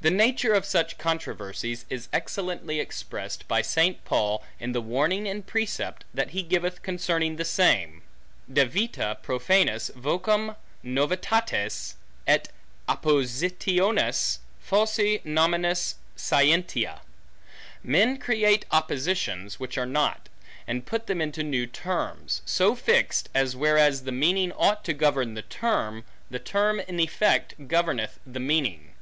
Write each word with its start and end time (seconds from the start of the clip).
The 0.00 0.10
nature 0.10 0.52
of 0.52 0.64
such 0.64 0.98
controversies 0.98 1.86
is 1.88 2.08
excellently 2.12 2.80
expressed, 2.80 3.46
by 3.46 3.62
St. 3.62 4.04
Paul, 4.04 4.42
in 4.58 4.72
the 4.72 4.80
warning 4.80 5.28
and 5.28 5.46
precept, 5.46 6.04
that 6.12 6.30
he 6.30 6.42
giveth 6.42 6.82
concerning 6.82 7.36
the 7.36 7.44
same, 7.44 8.02
Devita 8.52 9.16
profanas 9.22 9.94
vocum 9.94 10.56
novitates, 10.82 11.94
et 12.26 12.48
oppositiones 12.88 14.38
falsi 14.60 15.22
nominis 15.22 15.94
scientiae. 16.16 16.98
Men 17.84 18.18
create 18.18 18.66
oppositions, 18.72 19.60
which 19.60 19.78
are 19.78 19.86
not; 19.86 20.28
and 20.66 20.84
put 20.84 21.06
them 21.06 21.20
into 21.20 21.44
new 21.44 21.68
terms, 21.68 22.42
so 22.44 22.74
fixed, 22.74 23.28
as 23.36 23.54
whereas 23.54 24.02
the 24.02 24.10
meaning 24.10 24.50
ought 24.54 24.84
to 24.84 24.92
govern 24.92 25.34
the 25.34 25.42
term, 25.42 26.04
the 26.28 26.40
term 26.40 26.80
in 26.80 26.98
effect 26.98 27.54
governeth 27.68 28.18
the 28.26 28.40
meaning. 28.40 28.94